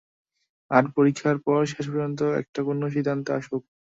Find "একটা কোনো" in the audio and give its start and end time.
2.41-2.85